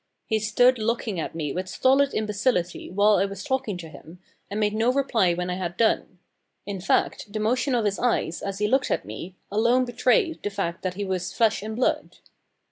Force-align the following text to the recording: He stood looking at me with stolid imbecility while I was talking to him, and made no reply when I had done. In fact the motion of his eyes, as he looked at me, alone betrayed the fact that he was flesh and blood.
He 0.25 0.39
stood 0.39 0.79
looking 0.79 1.19
at 1.19 1.35
me 1.35 1.53
with 1.53 1.69
stolid 1.69 2.15
imbecility 2.15 2.89
while 2.89 3.17
I 3.17 3.25
was 3.25 3.43
talking 3.43 3.77
to 3.77 3.87
him, 3.87 4.17
and 4.49 4.59
made 4.59 4.73
no 4.73 4.91
reply 4.91 5.35
when 5.35 5.51
I 5.51 5.57
had 5.57 5.77
done. 5.77 6.17
In 6.65 6.81
fact 6.81 7.31
the 7.31 7.39
motion 7.39 7.75
of 7.75 7.85
his 7.85 7.99
eyes, 7.99 8.41
as 8.41 8.57
he 8.57 8.67
looked 8.67 8.89
at 8.89 9.05
me, 9.05 9.35
alone 9.51 9.85
betrayed 9.85 10.41
the 10.41 10.49
fact 10.49 10.81
that 10.81 10.95
he 10.95 11.05
was 11.05 11.33
flesh 11.33 11.61
and 11.61 11.75
blood. 11.75 12.17